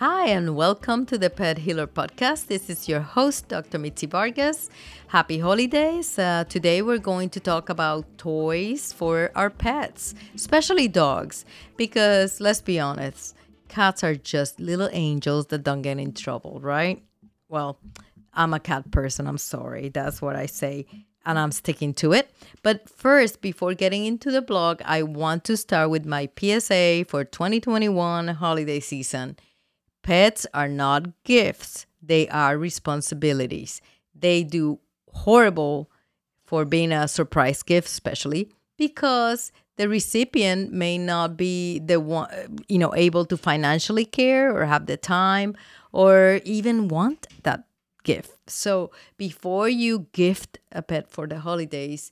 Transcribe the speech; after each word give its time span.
Hi, 0.00 0.28
and 0.28 0.56
welcome 0.56 1.04
to 1.04 1.18
the 1.18 1.28
Pet 1.28 1.58
Healer 1.58 1.86
Podcast. 1.86 2.46
This 2.46 2.70
is 2.70 2.88
your 2.88 3.00
host, 3.00 3.48
Dr. 3.48 3.78
Mitzi 3.78 4.06
Vargas. 4.06 4.70
Happy 5.08 5.38
holidays. 5.38 6.18
Uh, 6.18 6.44
today, 6.48 6.80
we're 6.80 6.96
going 6.96 7.28
to 7.28 7.38
talk 7.38 7.68
about 7.68 8.06
toys 8.16 8.94
for 8.94 9.30
our 9.34 9.50
pets, 9.50 10.14
especially 10.34 10.88
dogs, 10.88 11.44
because 11.76 12.40
let's 12.40 12.62
be 12.62 12.80
honest, 12.80 13.36
cats 13.68 14.02
are 14.02 14.14
just 14.14 14.58
little 14.58 14.88
angels 14.92 15.48
that 15.48 15.64
don't 15.64 15.82
get 15.82 15.98
in 15.98 16.14
trouble, 16.14 16.60
right? 16.62 17.02
Well, 17.50 17.78
I'm 18.32 18.54
a 18.54 18.60
cat 18.60 18.90
person. 18.90 19.26
I'm 19.26 19.36
sorry. 19.36 19.90
That's 19.90 20.22
what 20.22 20.34
I 20.34 20.46
say. 20.46 20.86
And 21.26 21.38
I'm 21.38 21.52
sticking 21.52 21.92
to 21.96 22.14
it. 22.14 22.30
But 22.62 22.88
first, 22.88 23.42
before 23.42 23.74
getting 23.74 24.06
into 24.06 24.30
the 24.30 24.40
blog, 24.40 24.80
I 24.82 25.02
want 25.02 25.44
to 25.44 25.58
start 25.58 25.90
with 25.90 26.06
my 26.06 26.30
PSA 26.38 27.04
for 27.06 27.22
2021 27.22 28.28
holiday 28.28 28.80
season. 28.80 29.36
Pets 30.02 30.46
are 30.54 30.68
not 30.68 31.22
gifts, 31.24 31.86
they 32.02 32.28
are 32.28 32.56
responsibilities. 32.56 33.80
They 34.14 34.44
do 34.44 34.80
horrible 35.12 35.90
for 36.44 36.64
being 36.64 36.92
a 36.92 37.06
surprise 37.06 37.62
gift, 37.62 37.88
especially 37.88 38.50
because 38.76 39.52
the 39.76 39.88
recipient 39.88 40.72
may 40.72 40.98
not 40.98 41.36
be 41.36 41.78
the 41.78 42.00
one, 42.00 42.28
you 42.68 42.78
know, 42.78 42.94
able 42.94 43.24
to 43.26 43.36
financially 43.36 44.04
care 44.04 44.54
or 44.54 44.64
have 44.66 44.86
the 44.86 44.96
time 44.96 45.56
or 45.92 46.40
even 46.44 46.88
want 46.88 47.26
that 47.44 47.64
gift. 48.04 48.32
So 48.46 48.90
before 49.16 49.68
you 49.68 50.06
gift 50.12 50.58
a 50.72 50.82
pet 50.82 51.10
for 51.10 51.26
the 51.26 51.40
holidays, 51.40 52.10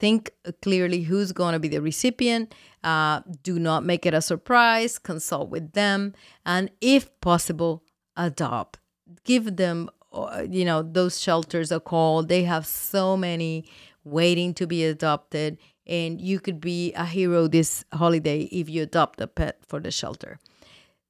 think 0.00 0.32
clearly 0.62 1.02
who's 1.02 1.32
going 1.32 1.52
to 1.52 1.60
be 1.60 1.68
the 1.68 1.80
recipient. 1.80 2.54
Uh, 2.82 3.20
do 3.42 3.58
not 3.58 3.84
make 3.84 4.06
it 4.06 4.14
a 4.14 4.22
surprise. 4.22 4.98
Consult 4.98 5.50
with 5.50 5.72
them, 5.72 6.14
and 6.44 6.70
if 6.80 7.08
possible, 7.20 7.84
adopt. 8.16 8.78
Give 9.24 9.56
them, 9.56 9.90
uh, 10.12 10.44
you 10.48 10.64
know, 10.64 10.82
those 10.82 11.20
shelters 11.20 11.70
a 11.70 11.78
call. 11.78 12.22
They 12.22 12.44
have 12.44 12.66
so 12.66 13.16
many 13.16 13.66
waiting 14.02 14.54
to 14.54 14.66
be 14.66 14.84
adopted, 14.84 15.58
and 15.86 16.20
you 16.20 16.40
could 16.40 16.60
be 16.60 16.92
a 16.94 17.04
hero 17.04 17.46
this 17.46 17.84
holiday 17.92 18.42
if 18.44 18.68
you 18.70 18.82
adopt 18.82 19.20
a 19.20 19.26
pet 19.26 19.58
for 19.66 19.78
the 19.78 19.90
shelter. 19.90 20.38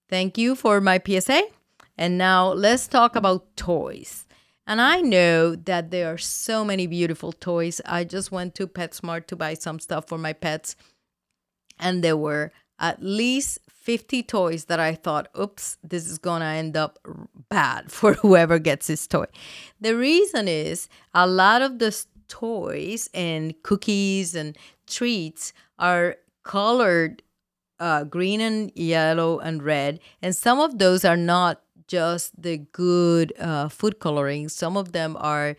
Thank 0.09 0.37
you 0.37 0.57
for 0.57 0.81
my 0.81 1.01
PSA. 1.01 1.43
And 1.97 2.19
now 2.19 2.53
let's 2.53 2.89
talk 2.89 3.15
about 3.15 3.57
toys. 3.57 4.27
And 4.71 4.81
I 4.81 5.01
know 5.01 5.57
that 5.57 5.91
there 5.91 6.15
are 6.15 6.17
so 6.17 6.65
many 6.65 6.87
beautiful 6.87 7.33
toys. 7.33 7.81
I 7.85 8.05
just 8.05 8.31
went 8.31 8.55
to 8.55 8.69
PetSmart 8.69 9.27
to 9.27 9.35
buy 9.35 9.55
some 9.55 9.81
stuff 9.81 10.07
for 10.07 10.17
my 10.17 10.33
pets, 10.33 10.77
and 11.81 12.05
there 12.05 12.17
were 12.17 12.53
at 12.79 13.03
least 13.03 13.59
50 13.69 14.23
toys 14.23 14.67
that 14.67 14.79
I 14.79 14.95
thought, 14.95 15.27
oops, 15.37 15.77
this 15.83 16.07
is 16.07 16.21
to 16.43 16.47
end 16.47 16.77
up 16.77 17.01
bad 17.49 17.91
for 17.97 18.15
whoever 18.15 18.61
gets 18.61 18.87
this 18.87 19.09
toy. 19.09 19.25
The 19.81 19.97
reason 19.97 20.47
is 20.47 20.89
a 21.13 21.27
lot 21.27 21.63
of 21.63 21.81
the 21.81 22.05
toys 22.29 23.11
and 23.13 23.61
cookies 23.65 24.37
and 24.37 24.57
treats 24.87 25.53
are 25.81 26.15
colored 26.45 27.23
uh, 27.81 28.05
green 28.05 28.41
and 28.41 28.71
yellow 28.77 29.41
and 29.41 29.65
red, 29.65 29.99
and 30.23 30.37
some 30.37 30.61
of 30.61 30.79
those 30.79 31.05
are 31.05 31.17
not 31.17 31.61
just 31.91 32.41
the 32.41 32.59
good 32.73 33.33
uh, 33.39 33.69
food 33.69 33.99
coloring. 33.99 34.49
Some 34.49 34.77
of 34.77 34.93
them 34.93 35.17
are 35.19 35.57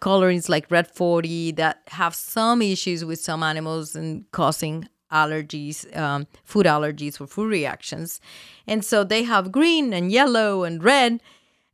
colorings 0.00 0.48
like 0.48 0.70
red 0.70 0.90
40 0.90 1.52
that 1.52 1.82
have 1.88 2.14
some 2.14 2.60
issues 2.60 3.04
with 3.04 3.20
some 3.20 3.42
animals 3.42 3.94
and 3.94 4.24
causing 4.32 4.88
allergies, 5.12 5.96
um, 5.96 6.26
food 6.42 6.66
allergies 6.66 7.20
or 7.20 7.28
food 7.28 7.48
reactions. 7.48 8.20
And 8.66 8.84
so 8.84 9.04
they 9.04 9.22
have 9.22 9.52
green 9.52 9.92
and 9.92 10.10
yellow 10.10 10.64
and 10.64 10.82
red, 10.82 11.20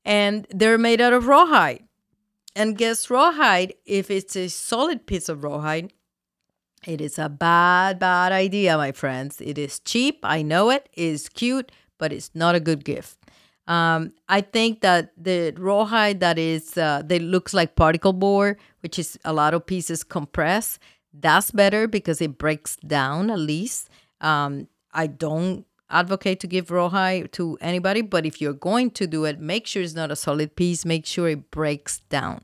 and 0.04 0.46
they're 0.50 0.78
made 0.78 1.00
out 1.00 1.14
of 1.14 1.26
rawhide. 1.26 1.84
And 2.54 2.76
guess 2.76 3.08
rawhide, 3.10 3.74
if 3.86 4.10
it's 4.10 4.36
a 4.36 4.48
solid 4.48 5.06
piece 5.06 5.28
of 5.28 5.42
rawhide, 5.42 5.92
it 6.86 7.00
is 7.00 7.18
a 7.18 7.28
bad, 7.28 7.98
bad 7.98 8.32
idea, 8.32 8.76
my 8.76 8.92
friends. 8.92 9.40
It 9.40 9.56
is 9.58 9.80
cheap, 9.80 10.20
I 10.22 10.42
know 10.42 10.70
it, 10.70 10.88
it 10.92 11.02
is 11.02 11.28
cute, 11.28 11.72
but 11.98 12.12
it's 12.12 12.30
not 12.34 12.54
a 12.54 12.60
good 12.60 12.84
gift. 12.84 13.25
Um, 13.68 14.12
I 14.28 14.42
think 14.42 14.80
that 14.82 15.12
the 15.16 15.52
rawhide 15.58 16.20
that 16.20 16.38
is 16.38 16.78
uh, 16.78 17.02
that 17.04 17.20
looks 17.20 17.52
like 17.52 17.74
particle 17.74 18.12
board, 18.12 18.58
which 18.80 18.98
is 18.98 19.18
a 19.24 19.32
lot 19.32 19.54
of 19.54 19.66
pieces 19.66 20.04
compressed, 20.04 20.78
that's 21.12 21.50
better 21.50 21.88
because 21.88 22.20
it 22.20 22.38
breaks 22.38 22.76
down 22.76 23.30
at 23.30 23.38
least. 23.38 23.88
Um, 24.20 24.68
I 24.92 25.08
don't 25.08 25.66
advocate 25.90 26.40
to 26.40 26.46
give 26.46 26.70
rawhide 26.70 27.32
to 27.32 27.58
anybody, 27.60 28.02
but 28.02 28.24
if 28.24 28.40
you're 28.40 28.52
going 28.52 28.90
to 28.92 29.06
do 29.06 29.24
it, 29.24 29.40
make 29.40 29.66
sure 29.66 29.82
it's 29.82 29.94
not 29.94 30.10
a 30.10 30.16
solid 30.16 30.54
piece. 30.56 30.84
Make 30.84 31.04
sure 31.04 31.28
it 31.28 31.50
breaks 31.50 32.00
down 32.08 32.42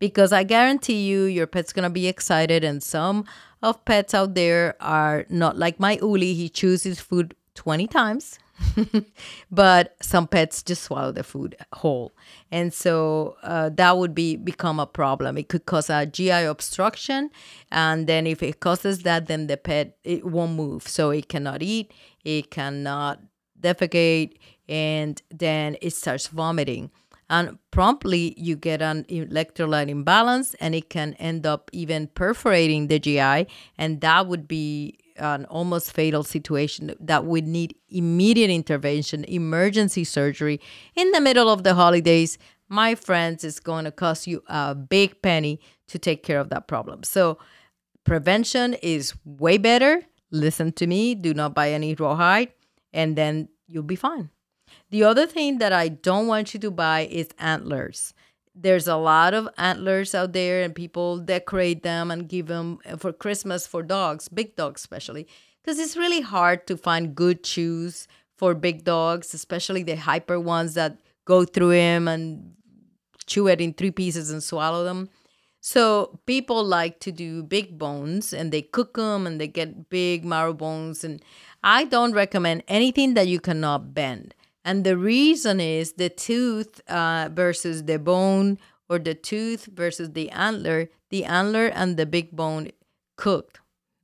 because 0.00 0.32
I 0.32 0.42
guarantee 0.42 1.06
you, 1.06 1.24
your 1.24 1.46
pet's 1.46 1.72
gonna 1.72 1.90
be 1.90 2.08
excited. 2.08 2.64
And 2.64 2.82
some 2.82 3.24
of 3.62 3.84
pets 3.84 4.12
out 4.12 4.34
there 4.34 4.76
are 4.80 5.24
not 5.28 5.56
like 5.56 5.78
my 5.78 5.98
Uli. 6.02 6.34
He 6.34 6.48
chews 6.48 6.82
his 6.82 7.00
food 7.00 7.34
20 7.54 7.86
times 7.86 8.38
but 9.50 9.96
some 10.00 10.26
pets 10.26 10.62
just 10.62 10.82
swallow 10.82 11.12
the 11.12 11.24
food 11.24 11.56
whole. 11.72 12.12
And 12.50 12.72
so 12.72 13.36
uh, 13.42 13.70
that 13.74 13.98
would 13.98 14.14
be 14.14 14.36
become 14.36 14.78
a 14.78 14.86
problem. 14.86 15.36
It 15.38 15.48
could 15.48 15.66
cause 15.66 15.90
a 15.90 16.06
gi 16.06 16.30
obstruction 16.30 17.30
and 17.70 18.06
then 18.06 18.26
if 18.26 18.42
it 18.42 18.60
causes 18.60 19.02
that 19.02 19.26
then 19.26 19.46
the 19.46 19.56
pet 19.56 19.96
it 20.04 20.24
won't 20.24 20.52
move. 20.52 20.86
So 20.86 21.10
it 21.10 21.28
cannot 21.28 21.62
eat 21.62 21.92
it 22.24 22.50
cannot 22.50 23.20
defecate 23.60 24.34
and 24.68 25.20
then 25.30 25.76
it 25.82 25.90
starts 25.90 26.28
vomiting. 26.28 26.90
And 27.30 27.58
promptly 27.70 28.34
you 28.36 28.54
get 28.54 28.82
an 28.82 29.04
electrolyte 29.04 29.88
imbalance 29.88 30.54
and 30.54 30.74
it 30.74 30.90
can 30.90 31.14
end 31.14 31.46
up 31.46 31.70
even 31.72 32.08
perforating 32.08 32.88
the 32.88 32.98
gi 32.98 33.46
and 33.78 34.00
that 34.00 34.26
would 34.26 34.46
be 34.46 34.98
an 35.16 35.44
almost 35.46 35.92
fatal 35.92 36.22
situation 36.22 36.94
that 37.00 37.24
would 37.24 37.46
need 37.46 37.74
immediate 37.88 38.50
intervention, 38.50 39.24
emergency 39.24 40.04
surgery 40.04 40.60
in 40.94 41.10
the 41.12 41.20
middle 41.20 41.48
of 41.48 41.64
the 41.64 41.74
holidays, 41.74 42.38
my 42.68 42.94
friends, 42.94 43.44
it's 43.44 43.60
going 43.60 43.84
to 43.84 43.92
cost 43.92 44.26
you 44.26 44.42
a 44.48 44.74
big 44.74 45.20
penny 45.22 45.60
to 45.88 45.98
take 45.98 46.22
care 46.22 46.40
of 46.40 46.48
that 46.48 46.66
problem. 46.66 47.02
So, 47.02 47.38
prevention 48.04 48.74
is 48.74 49.14
way 49.24 49.58
better. 49.58 50.02
Listen 50.30 50.72
to 50.72 50.86
me, 50.86 51.14
do 51.14 51.34
not 51.34 51.54
buy 51.54 51.70
any 51.70 51.94
rawhide, 51.94 52.52
and 52.92 53.16
then 53.16 53.48
you'll 53.66 53.82
be 53.82 53.96
fine. 53.96 54.30
The 54.90 55.04
other 55.04 55.26
thing 55.26 55.58
that 55.58 55.72
I 55.72 55.88
don't 55.88 56.26
want 56.26 56.54
you 56.54 56.60
to 56.60 56.70
buy 56.70 57.06
is 57.10 57.28
antlers 57.38 58.14
there's 58.54 58.86
a 58.86 58.96
lot 58.96 59.34
of 59.34 59.48
antlers 59.58 60.14
out 60.14 60.32
there 60.32 60.62
and 60.62 60.74
people 60.74 61.18
decorate 61.18 61.82
them 61.82 62.10
and 62.10 62.28
give 62.28 62.46
them 62.46 62.78
uh, 62.86 62.96
for 62.96 63.12
christmas 63.12 63.66
for 63.66 63.82
dogs 63.82 64.28
big 64.28 64.54
dogs 64.56 64.80
especially 64.82 65.26
because 65.62 65.78
it's 65.78 65.96
really 65.96 66.20
hard 66.20 66.66
to 66.66 66.76
find 66.76 67.14
good 67.14 67.42
chews 67.42 68.06
for 68.36 68.54
big 68.54 68.84
dogs 68.84 69.34
especially 69.34 69.82
the 69.82 69.96
hyper 69.96 70.38
ones 70.38 70.74
that 70.74 70.98
go 71.24 71.44
through 71.44 71.70
him 71.70 72.08
and 72.08 72.54
chew 73.26 73.48
it 73.48 73.60
in 73.60 73.72
three 73.72 73.90
pieces 73.90 74.30
and 74.30 74.42
swallow 74.42 74.84
them. 74.84 75.08
So 75.60 76.20
people 76.26 76.62
like 76.62 77.00
to 77.00 77.12
do 77.12 77.42
big 77.42 77.78
bones 77.78 78.32
and 78.34 78.52
they 78.52 78.62
cook 78.62 78.94
them 78.94 79.26
and 79.26 79.40
they 79.40 79.46
get 79.46 79.88
big 79.88 80.24
marrow 80.24 80.52
bones 80.52 81.04
and 81.04 81.22
i 81.62 81.84
don't 81.84 82.12
recommend 82.12 82.62
anything 82.68 83.14
that 83.14 83.26
you 83.26 83.40
cannot 83.40 83.94
bend 83.94 84.34
and 84.64 84.84
the 84.84 84.96
reason 84.96 85.60
is 85.60 85.92
the 85.92 86.08
tooth 86.08 86.80
uh, 86.88 87.28
versus 87.32 87.84
the 87.84 87.98
bone, 87.98 88.58
or 88.88 88.98
the 88.98 89.14
tooth 89.14 89.66
versus 89.66 90.12
the 90.12 90.30
antler. 90.30 90.88
The 91.10 91.24
antler 91.24 91.66
and 91.66 91.96
the 91.96 92.06
big 92.06 92.32
bone 92.32 92.70
cooked, 93.16 93.60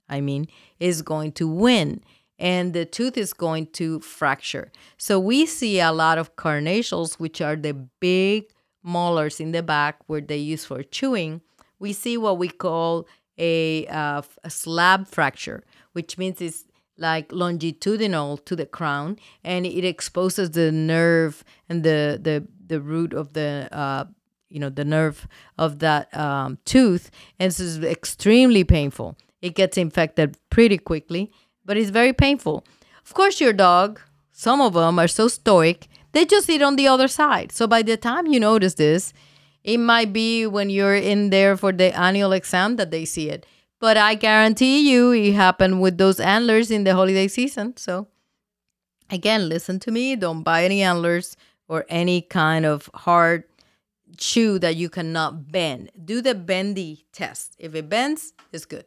I 0.08 0.20
mean, 0.20 0.48
is 0.78 1.02
going 1.02 1.32
to 1.32 1.48
win. 1.48 2.02
And 2.38 2.72
the 2.72 2.84
tooth 2.84 3.16
is 3.16 3.32
going 3.32 3.66
to 3.72 4.00
fracture. 4.00 4.70
So 4.96 5.18
we 5.18 5.44
see 5.44 5.80
a 5.80 5.92
lot 5.92 6.18
of 6.18 6.36
carnassials, 6.36 7.14
which 7.14 7.40
are 7.40 7.56
the 7.56 7.74
big 8.00 8.44
molars 8.82 9.40
in 9.40 9.52
the 9.52 9.62
back 9.62 9.96
where 10.06 10.22
they 10.22 10.38
use 10.38 10.64
for 10.64 10.82
chewing. 10.82 11.42
We 11.78 11.92
see 11.92 12.16
what 12.16 12.38
we 12.38 12.48
call 12.48 13.06
a, 13.38 13.86
uh, 13.86 14.22
a 14.44 14.50
slab 14.50 15.08
fracture, 15.08 15.64
which 15.92 16.16
means 16.16 16.40
it's 16.40 16.64
like 17.00 17.32
longitudinal 17.32 18.36
to 18.36 18.54
the 18.54 18.66
crown 18.66 19.18
and 19.42 19.66
it 19.66 19.84
exposes 19.84 20.50
the 20.50 20.70
nerve 20.70 21.42
and 21.68 21.82
the 21.82 22.20
the 22.22 22.46
the 22.66 22.80
root 22.80 23.12
of 23.12 23.32
the 23.32 23.68
uh 23.72 24.04
you 24.48 24.60
know 24.60 24.68
the 24.68 24.84
nerve 24.84 25.26
of 25.58 25.78
that 25.78 26.14
um, 26.16 26.58
tooth 26.64 27.10
and 27.38 27.48
this 27.48 27.60
is 27.60 27.82
extremely 27.82 28.64
painful. 28.64 29.16
It 29.40 29.54
gets 29.54 29.78
infected 29.78 30.36
pretty 30.50 30.78
quickly 30.78 31.32
but 31.64 31.76
it's 31.76 31.90
very 31.90 32.12
painful. 32.12 32.64
Of 33.04 33.14
course 33.14 33.40
your 33.40 33.52
dog 33.52 34.00
some 34.32 34.60
of 34.60 34.74
them 34.74 34.98
are 34.98 35.08
so 35.08 35.28
stoic 35.28 35.88
they 36.12 36.24
just 36.24 36.50
eat 36.50 36.62
on 36.62 36.76
the 36.76 36.88
other 36.88 37.08
side. 37.08 37.52
So 37.52 37.66
by 37.66 37.82
the 37.82 37.96
time 37.96 38.26
you 38.26 38.38
notice 38.38 38.74
this 38.74 39.12
it 39.64 39.78
might 39.78 40.12
be 40.12 40.46
when 40.46 40.70
you're 40.70 40.96
in 40.96 41.30
there 41.30 41.56
for 41.56 41.72
the 41.72 41.96
annual 41.98 42.32
exam 42.32 42.76
that 42.76 42.90
they 42.90 43.04
see 43.04 43.30
it 43.30 43.46
but 43.80 43.96
I 43.96 44.14
guarantee 44.14 44.90
you 44.90 45.12
it 45.12 45.32
happened 45.32 45.80
with 45.80 45.98
those 45.98 46.20
antlers 46.20 46.70
in 46.70 46.84
the 46.84 46.94
holiday 46.94 47.28
season. 47.28 47.76
So 47.76 48.08
Again, 49.10 49.48
listen 49.48 49.80
to 49.80 49.90
me. 49.90 50.16
Don't 50.16 50.42
buy 50.42 50.64
any 50.64 50.82
antlers 50.82 51.36
or 51.68 51.84
any 51.88 52.22
kind 52.22 52.64
of 52.64 52.88
hard 52.94 53.44
shoe 54.18 54.58
that 54.60 54.76
you 54.76 54.88
cannot 54.88 55.50
bend. 55.50 55.90
Do 56.04 56.22
the 56.22 56.34
bendy 56.34 57.06
test. 57.12 57.56
If 57.58 57.74
it 57.74 57.88
bends, 57.88 58.32
it's 58.52 58.64
good. 58.64 58.84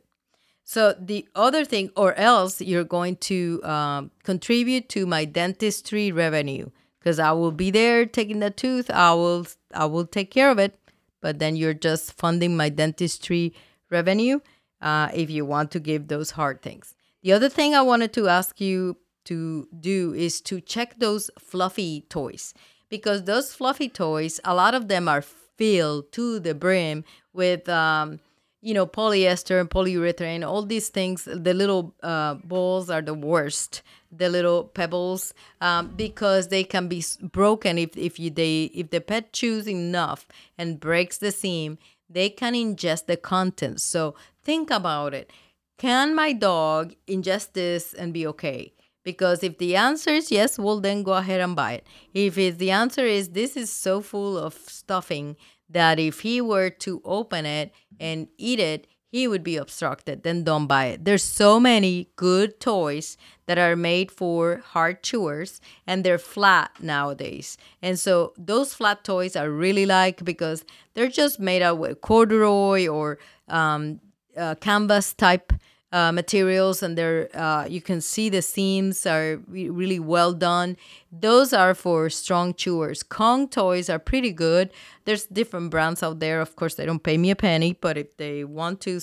So 0.64 0.96
the 0.98 1.28
other 1.36 1.66
thing, 1.66 1.92
or 1.98 2.14
else 2.16 2.62
you're 2.62 2.86
going 2.86 3.18
to 3.18 3.62
um, 3.64 4.12
contribute 4.24 4.88
to 4.90 5.06
my 5.06 5.26
dentistry 5.26 6.12
revenue 6.12 6.70
because 7.00 7.20
I 7.20 7.34
will 7.34 7.52
be 7.52 7.70
there 7.70 8.06
taking 8.06 8.40
the 8.40 8.50
tooth. 8.50 8.90
I 8.90 9.14
will 9.14 9.46
I 9.74 9.86
will 9.86 10.06
take 10.06 10.32
care 10.32 10.50
of 10.50 10.58
it, 10.58 10.80
but 11.22 11.40
then 11.40 11.58
you're 11.58 11.74
just 11.74 12.14
funding 12.14 12.56
my 12.56 12.70
dentistry 12.70 13.54
revenue 13.90 14.40
uh, 14.84 15.10
if 15.14 15.32
you 15.32 15.46
want 15.46 15.72
to 15.72 15.80
give 15.80 16.10
those 16.10 16.32
hard 16.32 16.62
things. 16.62 16.94
The 17.24 17.32
other 17.32 17.50
thing 17.50 17.74
I 17.74 17.82
wanted 17.82 18.14
to 18.14 18.28
ask 18.28 18.62
you 18.62 18.98
to 19.26 19.68
do 19.80 20.14
is 20.14 20.42
to 20.42 20.60
check 20.60 21.00
those 21.00 21.32
fluffy 21.40 22.02
toys 22.10 22.54
because 22.90 23.24
those 23.24 23.54
fluffy 23.56 23.90
toys, 23.90 24.40
a 24.44 24.54
lot 24.54 24.76
of 24.76 24.90
them 24.90 25.08
are 25.08 25.22
filled 25.22 26.12
to 26.12 26.40
the 26.40 26.54
brim 26.54 27.04
with. 27.34 27.68
Um, 27.68 28.20
you 28.66 28.74
know, 28.74 28.88
polyester 28.88 29.60
and 29.60 29.70
polyurethane, 29.70 30.48
all 30.48 30.64
these 30.64 30.88
things, 30.88 31.26
the 31.26 31.54
little 31.54 31.94
uh, 32.02 32.36
balls 32.36 32.90
are 32.90 33.02
the 33.02 33.14
worst. 33.14 33.82
The 34.10 34.30
little 34.30 34.64
pebbles, 34.64 35.34
um, 35.60 35.96
because 35.98 36.48
they 36.48 36.64
can 36.64 36.88
be 36.88 37.04
broken 37.22 37.78
if, 37.78 37.98
if 37.98 38.20
you 38.20 38.30
they 38.30 38.66
if 38.66 38.90
the 38.92 39.02
pet 39.02 39.34
chews 39.34 39.68
enough 39.68 40.28
and 40.58 40.80
breaks 40.80 41.18
the 41.18 41.32
seam, 41.32 41.78
they 42.10 42.30
can 42.30 42.54
ingest 42.54 43.08
the 43.08 43.18
contents. 43.18 43.84
So 43.84 44.16
think 44.44 44.70
about 44.70 45.14
it. 45.14 45.32
Can 45.78 46.16
my 46.16 46.34
dog 46.34 46.94
ingest 47.08 47.54
this 47.54 47.94
and 47.94 48.14
be 48.14 48.28
okay? 48.28 48.74
Because 49.04 49.44
if 49.44 49.58
the 49.58 49.76
answer 49.76 50.12
is 50.12 50.32
yes, 50.32 50.58
we'll 50.58 50.80
then 50.80 51.04
go 51.04 51.14
ahead 51.14 51.42
and 51.42 51.56
buy 51.56 51.74
it. 51.74 51.88
If 52.14 52.36
the 52.58 52.72
answer 52.72 53.06
is 53.06 53.30
this 53.30 53.58
is 53.58 53.70
so 53.72 54.02
full 54.02 54.38
of 54.38 54.54
stuffing 54.54 55.36
that 55.70 56.00
if 56.00 56.22
he 56.22 56.40
were 56.40 56.70
to 56.70 57.02
open 57.04 57.46
it 57.46 57.74
and 58.00 58.28
eat 58.38 58.60
it, 58.60 58.88
he 59.14 59.28
would 59.28 59.44
be 59.44 59.58
obstructed. 59.58 60.24
Then 60.24 60.44
don't 60.44 60.66
buy 60.66 60.86
it. 60.86 61.06
There's 61.06 61.24
so 61.24 61.60
many 61.60 62.10
good 62.16 62.60
toys 62.60 63.16
that 63.46 63.60
are 63.60 63.76
made 63.76 64.10
for 64.12 64.64
hard 64.66 65.04
chewers 65.04 65.62
and 65.86 66.04
they're 66.04 66.18
flat 66.18 66.72
nowadays. 66.82 67.56
And 67.82 68.00
so 68.00 68.34
those 68.38 68.74
flat 68.74 69.04
toys 69.04 69.36
I 69.36 69.44
really 69.44 69.86
like 69.86 70.24
because 70.24 70.66
they're 70.96 71.10
just 71.10 71.40
made 71.40 71.62
out 71.62 71.78
with 71.78 72.02
corduroy 72.02 72.88
or 72.88 73.20
um, 73.50 74.00
uh, 74.38 74.56
canvas 74.56 75.14
type 75.14 75.54
uh, 75.94 76.12
materials 76.12 76.82
and 76.82 76.98
they're 76.98 77.30
uh, 77.36 77.66
you 77.70 77.80
can 77.80 78.02
see 78.02 78.28
the 78.28 78.42
seams 78.42 79.06
are 79.06 79.40
re- 79.48 79.70
really 79.70 80.00
well 80.00 80.34
done. 80.34 80.76
Those 81.12 81.54
are 81.54 81.76
for 81.76 82.10
strong 82.10 82.56
chewers. 82.56 83.04
Kong 83.04 83.48
toys 83.48 83.90
are 83.92 84.00
pretty 84.00 84.32
good. 84.32 84.72
There's 85.06 85.28
different 85.28 85.70
brands 85.70 86.02
out 86.02 86.20
there. 86.20 86.42
Of 86.42 86.56
course 86.56 86.76
they 86.76 86.86
don't 86.88 87.04
pay 87.04 87.18
me 87.18 87.30
a 87.30 87.36
penny 87.36 87.78
but 87.80 87.98
if 87.98 88.18
they 88.18 88.44
want 88.44 88.82
to 88.82 89.00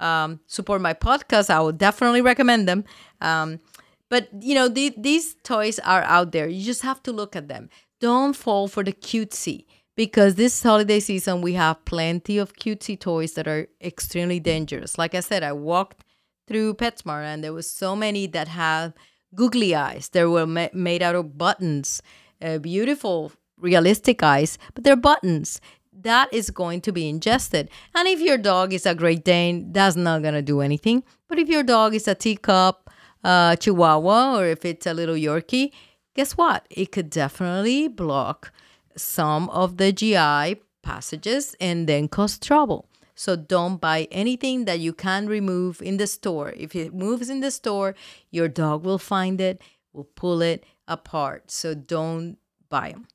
um, 0.00 0.40
support 0.46 0.80
my 0.80 0.94
podcast 0.94 1.48
i 1.48 1.60
would 1.60 1.78
definitely 1.78 2.22
recommend 2.22 2.66
them. 2.66 2.84
Um, 3.20 3.60
but 4.08 4.28
you 4.40 4.54
know 4.54 4.68
the, 4.68 4.94
these 4.96 5.36
toys 5.44 5.78
are 5.80 6.02
out 6.02 6.32
there. 6.32 6.48
You 6.48 6.64
just 6.64 6.82
have 6.82 7.02
to 7.02 7.12
look 7.12 7.36
at 7.36 7.48
them. 7.48 7.68
Don't 8.00 8.34
fall 8.34 8.68
for 8.68 8.82
the 8.82 8.92
cutesy 8.92 9.66
because 9.96 10.34
this 10.34 10.62
holiday 10.62 11.00
season 11.00 11.42
we 11.42 11.52
have 11.54 11.84
plenty 11.84 12.38
of 12.38 12.54
cutesy 12.54 12.98
toys 12.98 13.34
that 13.34 13.46
are 13.46 13.66
extremely 13.80 14.40
dangerous 14.40 14.98
like 14.98 15.14
i 15.14 15.20
said 15.20 15.42
i 15.42 15.52
walked 15.52 16.04
through 16.46 16.74
PetSmart, 16.74 17.24
and 17.24 17.42
there 17.42 17.52
was 17.52 17.70
so 17.70 17.94
many 17.96 18.26
that 18.28 18.48
have 18.48 18.92
googly 19.34 19.74
eyes. 19.74 20.08
They 20.10 20.24
were 20.24 20.46
ma- 20.46 20.68
made 20.72 21.02
out 21.02 21.14
of 21.14 21.38
buttons, 21.38 22.02
uh, 22.40 22.58
beautiful, 22.58 23.32
realistic 23.56 24.22
eyes, 24.22 24.58
but 24.74 24.84
they're 24.84 24.96
buttons. 24.96 25.60
That 25.92 26.32
is 26.32 26.50
going 26.50 26.80
to 26.82 26.92
be 26.92 27.08
ingested. 27.08 27.68
And 27.94 28.08
if 28.08 28.20
your 28.20 28.38
dog 28.38 28.72
is 28.72 28.86
a 28.86 28.94
Great 28.94 29.24
Dane, 29.24 29.72
that's 29.72 29.96
not 29.96 30.22
going 30.22 30.34
to 30.34 30.42
do 30.42 30.60
anything. 30.60 31.04
But 31.28 31.38
if 31.38 31.48
your 31.48 31.62
dog 31.62 31.94
is 31.94 32.08
a 32.08 32.14
teacup, 32.14 32.90
uh, 33.22 33.56
Chihuahua, 33.56 34.38
or 34.38 34.46
if 34.46 34.64
it's 34.64 34.86
a 34.86 34.94
little 34.94 35.14
Yorkie, 35.14 35.70
guess 36.14 36.32
what? 36.32 36.66
It 36.70 36.92
could 36.92 37.10
definitely 37.10 37.88
block 37.88 38.52
some 38.96 39.48
of 39.50 39.76
the 39.76 39.92
GI 39.92 40.60
passages 40.82 41.54
and 41.60 41.88
then 41.88 42.08
cause 42.08 42.38
trouble. 42.38 42.88
So 43.14 43.36
don't 43.36 43.80
buy 43.80 44.08
anything 44.10 44.64
that 44.64 44.80
you 44.80 44.92
can 44.92 45.26
remove 45.26 45.80
in 45.82 45.96
the 45.96 46.06
store. 46.06 46.52
If 46.56 46.74
it 46.74 46.94
moves 46.94 47.28
in 47.28 47.40
the 47.40 47.50
store, 47.50 47.94
your 48.30 48.48
dog 48.48 48.84
will 48.84 48.98
find 48.98 49.40
it, 49.40 49.60
will 49.92 50.08
pull 50.16 50.42
it 50.42 50.64
apart. 50.88 51.50
So 51.50 51.74
don't 51.74 52.38
buy 52.68 52.92
them. 52.92 53.06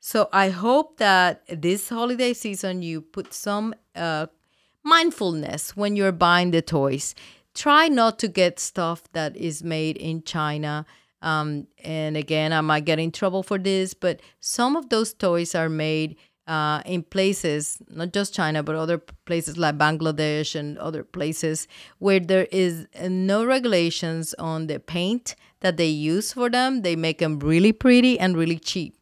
So 0.00 0.28
I 0.32 0.50
hope 0.50 0.98
that 0.98 1.42
this 1.48 1.88
holiday 1.88 2.34
season 2.34 2.82
you 2.82 3.00
put 3.00 3.32
some 3.32 3.74
uh, 3.94 4.26
mindfulness 4.82 5.76
when 5.76 5.96
you're 5.96 6.12
buying 6.12 6.50
the 6.50 6.62
toys. 6.62 7.14
Try 7.54 7.88
not 7.88 8.18
to 8.18 8.28
get 8.28 8.58
stuff 8.58 9.04
that 9.12 9.36
is 9.36 9.62
made 9.62 9.96
in 9.96 10.22
China. 10.22 10.86
Um, 11.22 11.68
and 11.84 12.16
again, 12.16 12.52
I 12.52 12.60
might 12.60 12.84
get 12.84 12.98
in 12.98 13.12
trouble 13.12 13.42
for 13.42 13.56
this, 13.56 13.94
but 13.94 14.20
some 14.40 14.76
of 14.76 14.88
those 14.88 15.14
toys 15.14 15.54
are 15.54 15.68
made 15.68 16.16
uh, 16.46 16.82
in 16.84 17.02
places, 17.04 17.78
not 17.88 18.12
just 18.12 18.34
China, 18.34 18.62
but 18.62 18.74
other 18.74 18.98
places 18.98 19.56
like 19.56 19.78
Bangladesh 19.78 20.56
and 20.56 20.76
other 20.78 21.04
places 21.04 21.68
where 21.98 22.18
there 22.18 22.48
is 22.50 22.86
uh, 23.00 23.08
no 23.08 23.44
regulations 23.44 24.34
on 24.34 24.66
the 24.66 24.80
paint 24.80 25.36
that 25.60 25.76
they 25.76 25.86
use 25.86 26.32
for 26.32 26.50
them. 26.50 26.82
They 26.82 26.96
make 26.96 27.18
them 27.18 27.38
really 27.38 27.72
pretty 27.72 28.18
and 28.18 28.36
really 28.36 28.58
cheap. 28.58 28.96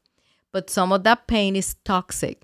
But 0.52 0.68
some 0.68 0.92
of 0.92 1.04
that 1.04 1.26
paint 1.26 1.56
is 1.56 1.76
toxic. 1.84 2.42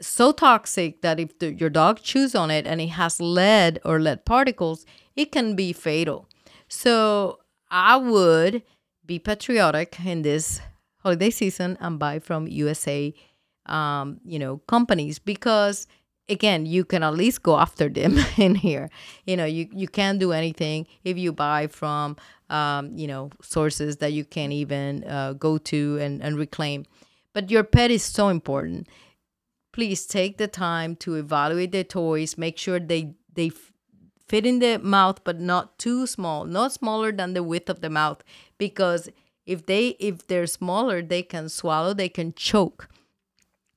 So 0.00 0.32
toxic 0.32 1.02
that 1.02 1.20
if 1.20 1.38
the, 1.38 1.54
your 1.54 1.70
dog 1.70 2.00
chews 2.02 2.34
on 2.34 2.50
it 2.50 2.66
and 2.66 2.80
it 2.80 2.88
has 2.88 3.20
lead 3.20 3.78
or 3.84 4.00
lead 4.00 4.24
particles, 4.24 4.84
it 5.14 5.30
can 5.30 5.54
be 5.54 5.72
fatal. 5.72 6.28
So 6.66 7.38
I 7.70 7.96
would 7.96 8.62
be 9.04 9.18
patriotic 9.18 9.98
in 10.04 10.22
this 10.22 10.60
holiday 10.98 11.30
season 11.30 11.76
and 11.80 11.98
buy 11.98 12.18
from 12.18 12.46
USA 12.46 13.12
um, 13.66 14.20
you 14.24 14.38
know, 14.38 14.58
companies 14.66 15.18
because 15.18 15.86
again, 16.28 16.66
you 16.66 16.84
can 16.84 17.02
at 17.02 17.14
least 17.14 17.42
go 17.42 17.58
after 17.58 17.88
them 17.88 18.18
in 18.36 18.54
here. 18.54 18.88
You 19.26 19.36
know, 19.36 19.44
you, 19.44 19.68
you 19.72 19.88
can't 19.88 20.18
do 20.18 20.32
anything 20.32 20.86
if 21.04 21.18
you 21.18 21.32
buy 21.32 21.66
from, 21.66 22.16
um, 22.50 22.96
you 22.96 23.06
know, 23.06 23.30
sources 23.42 23.98
that 23.98 24.12
you 24.12 24.24
can't 24.24 24.52
even 24.52 25.04
uh, 25.04 25.34
go 25.34 25.58
to 25.58 25.98
and, 26.00 26.22
and 26.22 26.36
reclaim. 26.36 26.86
But 27.34 27.50
your 27.50 27.64
pet 27.64 27.90
is 27.90 28.02
so 28.02 28.28
important. 28.28 28.88
Please 29.72 30.06
take 30.06 30.36
the 30.36 30.48
time 30.48 30.96
to 30.96 31.14
evaluate 31.14 31.72
the 31.72 31.84
toys. 31.84 32.36
Make 32.36 32.58
sure 32.58 32.78
they 32.78 33.14
they 33.34 33.50
fit 34.32 34.46
in 34.46 34.60
the 34.60 34.78
mouth, 34.78 35.22
but 35.24 35.38
not 35.38 35.78
too 35.78 36.06
small, 36.06 36.44
not 36.44 36.72
smaller 36.72 37.12
than 37.12 37.34
the 37.34 37.42
width 37.42 37.68
of 37.68 37.82
the 37.82 37.90
mouth, 37.90 38.24
because 38.58 39.08
if 39.44 39.66
they 39.66 39.88
if 40.10 40.26
they're 40.28 40.46
smaller, 40.46 41.02
they 41.02 41.22
can 41.22 41.48
swallow, 41.48 41.92
they 41.94 42.08
can 42.08 42.32
choke 42.34 42.88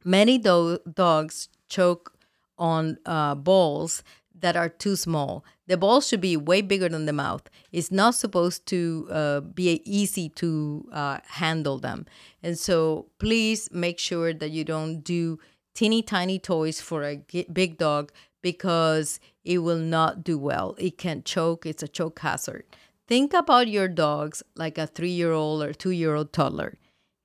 Many 0.04 0.38
do- 0.38 0.80
dogs 0.92 1.50
choke 1.68 2.14
on 2.58 2.98
uh, 3.06 3.36
balls 3.36 4.04
that 4.40 4.56
are 4.56 4.70
too 4.70 4.96
small. 4.96 5.44
The 5.68 5.78
ball 5.78 6.02
should 6.02 6.22
be 6.22 6.38
way 6.38 6.62
bigger 6.62 6.90
than 6.90 7.06
the 7.06 7.14
mouth. 7.14 7.50
It's 7.72 7.92
not 7.92 8.14
supposed 8.16 8.66
to 8.68 9.08
uh, 9.10 9.40
be 9.42 9.82
easy 9.86 10.30
to 10.30 10.88
uh, 10.92 11.18
handle 11.26 11.80
them. 11.80 12.06
And 12.44 12.58
so 12.60 13.08
please 13.18 13.70
make 13.72 13.98
sure 13.98 14.34
that 14.34 14.52
you 14.52 14.64
don't 14.64 15.02
do 15.02 15.40
teeny 15.74 16.02
tiny 16.04 16.38
toys 16.40 16.80
for 16.80 17.04
a 17.04 17.18
big 17.52 17.78
dog 17.78 18.12
because 18.42 19.20
it 19.46 19.60
will 19.60 19.78
not 19.78 20.24
do 20.24 20.38
well. 20.38 20.76
It 20.78 20.98
can 20.98 21.24
choke, 21.24 21.66
it's 21.66 21.84
a 21.84 21.88
choke 21.88 22.20
hazard. 22.20 22.66
Think 23.08 23.34
about 23.34 23.68
your 23.68 23.88
dogs 23.88 24.42
like 24.56 24.78
a 24.78 24.88
three 24.88 25.12
year 25.12 25.32
old 25.32 25.62
or 25.64 25.74
two 25.74 25.92
year 25.92 26.16
old 26.16 26.34
toddler. 26.34 26.78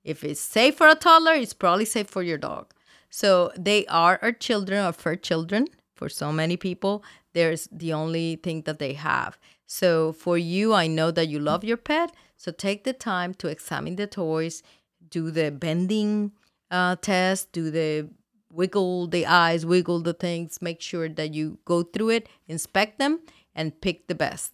If 0.03 0.23
it's 0.23 0.39
safe 0.39 0.77
for 0.77 0.87
a 0.87 0.95
toddler, 0.95 1.33
it's 1.33 1.53
probably 1.53 1.85
safe 1.85 2.07
for 2.07 2.23
your 2.23 2.37
dog. 2.37 2.73
So 3.09 3.51
they 3.57 3.85
are 3.87 4.19
our 4.21 4.31
children, 4.31 4.79
our 4.79 4.93
fur 4.93 5.15
children. 5.15 5.67
For 5.95 6.09
so 6.09 6.31
many 6.31 6.57
people, 6.57 7.03
there's 7.33 7.67
the 7.71 7.93
only 7.93 8.37
thing 8.37 8.63
that 8.63 8.79
they 8.79 8.93
have. 8.93 9.37
So 9.67 10.13
for 10.13 10.37
you, 10.37 10.73
I 10.73 10.87
know 10.87 11.11
that 11.11 11.27
you 11.27 11.39
love 11.39 11.63
your 11.63 11.77
pet. 11.77 12.11
So 12.37 12.51
take 12.51 12.83
the 12.83 12.93
time 12.93 13.33
to 13.35 13.47
examine 13.47 13.95
the 13.95 14.07
toys, 14.07 14.63
do 15.09 15.29
the 15.29 15.51
bending 15.51 16.31
uh, 16.71 16.95
test, 16.95 17.51
do 17.51 17.69
the 17.69 18.09
wiggle 18.51 19.07
the 19.07 19.25
eyes, 19.25 19.65
wiggle 19.65 20.01
the 20.01 20.13
things, 20.13 20.61
make 20.61 20.81
sure 20.81 21.09
that 21.09 21.33
you 21.33 21.57
go 21.65 21.83
through 21.83 22.09
it, 22.09 22.29
inspect 22.47 22.99
them, 22.99 23.19
and 23.55 23.79
pick 23.81 24.07
the 24.07 24.15
best. 24.15 24.53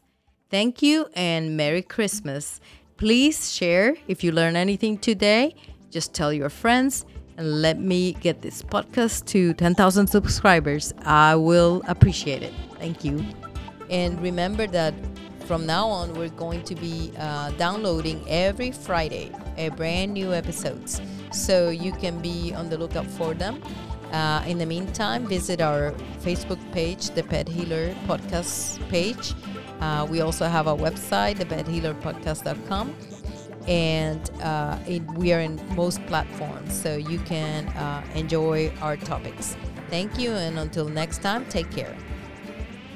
Thank 0.50 0.82
you 0.82 1.08
and 1.14 1.58
Merry 1.58 1.82
Christmas. 1.82 2.62
Please 2.98 3.52
share 3.54 3.96
if 4.08 4.24
you 4.24 4.32
learn 4.32 4.56
anything 4.56 4.98
today. 4.98 5.56
Just 5.92 6.14
tell 6.14 6.32
your 6.32 6.50
friends 6.50 7.06
and 7.38 7.62
let 7.62 7.80
me 7.80 8.14
get 8.14 8.42
this 8.42 8.62
podcast 8.64 9.26
to 9.28 9.54
10,000 9.54 10.08
subscribers. 10.08 10.94
I 11.04 11.36
will 11.36 11.84
appreciate 11.88 12.42
it. 12.44 12.54
Thank 12.80 13.04
you. 13.04 13.24
And 13.90 14.20
remember 14.22 14.68
that 14.68 14.94
from 15.48 15.66
now 15.66 15.88
on, 15.88 16.14
we're 16.14 16.28
going 16.28 16.62
to 16.64 16.76
be 16.76 17.14
uh, 17.18 17.52
downloading 17.52 18.22
every 18.28 18.72
Friday 18.72 19.32
a 19.56 19.70
brand 19.70 20.14
new 20.14 20.34
episodes. 20.34 21.02
So 21.32 21.70
you 21.70 21.94
can 21.94 22.22
be 22.22 22.54
on 22.54 22.70
the 22.70 22.78
lookout 22.78 23.08
for 23.08 23.34
them. 23.34 23.64
Uh, 24.12 24.44
in 24.46 24.58
the 24.58 24.66
meantime, 24.66 25.26
visit 25.26 25.62
our 25.62 25.92
Facebook 26.22 26.60
page, 26.74 27.12
the 27.12 27.24
Pet 27.24 27.48
Healer 27.48 27.94
Podcast 28.08 28.86
page. 28.90 29.34
Uh, 29.80 30.06
we 30.10 30.20
also 30.20 30.48
have 30.48 30.68
our 30.68 30.78
website, 30.78 31.36
thepethealerpodcast.com, 31.36 32.96
and 33.68 34.30
uh, 34.42 34.78
it, 34.86 35.04
we 35.14 35.32
are 35.34 35.40
in 35.40 35.60
most 35.76 36.06
platforms, 36.08 36.74
so 36.74 36.98
you 36.98 37.20
can 37.20 37.68
uh, 37.70 38.04
enjoy 38.16 38.72
our 38.82 38.98
topics. 38.98 39.56
Thank 39.90 40.20
you, 40.20 40.32
and 40.32 40.60
until 40.60 40.90
next 40.90 41.22
time, 41.22 41.46
take 41.46 41.70
care. 41.72 41.96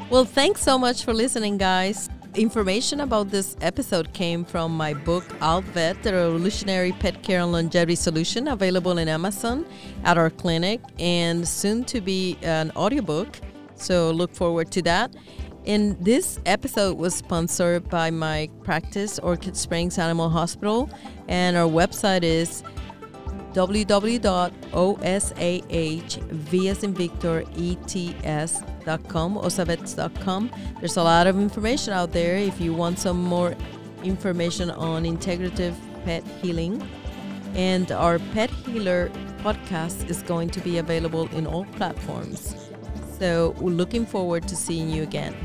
Well, 0.10 0.25
thanks 0.25 0.62
so 0.62 0.77
much 0.77 1.05
for 1.05 1.13
listening, 1.13 1.58
guys. 1.58 2.10
Information 2.35 3.01
about 3.01 3.29
this 3.29 3.57
episode 3.59 4.13
came 4.13 4.45
from 4.45 4.75
my 4.77 4.93
book, 4.93 5.25
Vet, 5.73 6.01
the 6.01 6.13
Revolutionary 6.13 6.93
Pet 6.93 7.21
Care 7.23 7.41
and 7.41 7.51
Longevity 7.51 7.95
Solution, 7.95 8.47
available 8.47 8.97
in 9.00 9.09
Amazon 9.09 9.65
at 10.05 10.17
our 10.17 10.29
clinic, 10.29 10.79
and 10.97 11.45
soon 11.45 11.83
to 11.83 12.00
be 12.00 12.38
an 12.41 12.71
audiobook. 12.77 13.41
So 13.75 14.11
look 14.11 14.33
forward 14.33 14.71
to 14.71 14.81
that. 14.83 15.13
And 15.65 16.00
this 16.00 16.39
episode 16.45 16.97
was 16.97 17.13
sponsored 17.13 17.89
by 17.89 18.11
my 18.11 18.50
practice, 18.63 19.19
Orchid 19.19 19.57
Springs 19.57 19.97
Animal 19.97 20.29
Hospital, 20.29 20.89
and 21.27 21.57
our 21.57 21.67
website 21.67 22.23
is 22.23 22.63
www.osahv 23.53 24.22
as 26.67 26.84
in 26.84 26.93
Victor 26.93 27.43
ets.com, 27.58 29.36
osavets.com. 29.36 30.51
There's 30.79 30.98
a 30.98 31.03
lot 31.03 31.27
of 31.27 31.38
information 31.38 31.93
out 31.93 32.12
there 32.12 32.38
if 32.38 32.60
you 32.60 32.74
want 32.74 33.00
some 33.00 33.22
more 33.22 33.55
information 34.03 34.72
on 34.72 35.03
integrative 35.03 35.75
pet 36.05 36.24
healing. 36.41 36.81
And 37.53 37.91
our 37.91 38.17
Pet 38.34 38.50
Healer 38.50 39.10
podcast 39.39 40.10
is 40.10 40.24
going 40.24 40.50
to 40.51 40.62
be 40.62 40.77
available 40.77 41.27
in 41.36 41.46
all 41.46 41.65
platforms. 41.75 42.55
So 43.20 43.53
we're 43.60 43.72
looking 43.72 44.05
forward 44.05 44.48
to 44.48 44.55
seeing 44.55 44.89
you 44.89 45.03
again. 45.03 45.36